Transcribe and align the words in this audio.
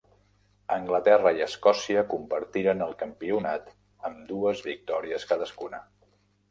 Anglaterra 0.75 1.33
i 1.39 1.43
Escòcia 1.47 2.05
compartiren 2.15 2.81
el 2.89 2.97
campionat 3.05 3.71
amb 4.11 4.27
dues 4.35 4.69
victòries 4.73 5.33
cadascuna. 5.35 5.89